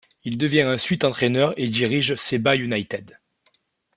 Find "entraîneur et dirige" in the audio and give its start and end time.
1.03-2.15